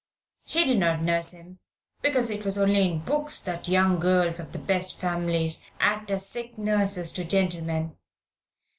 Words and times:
She 0.47 0.65
did 0.65 0.79
not 0.79 1.03
nurse 1.03 1.29
him, 1.29 1.59
because 2.01 2.31
it 2.31 2.43
is 2.43 2.57
only 2.57 2.87
in 2.89 3.01
books 3.01 3.39
that 3.41 3.67
young 3.67 3.99
girls 3.99 4.39
of 4.39 4.51
the 4.51 4.57
best 4.57 4.97
families 4.97 5.69
act 5.79 6.09
as 6.09 6.25
sick 6.27 6.57
nurses 6.57 7.13
to 7.13 7.23
gentlemen. 7.23 7.95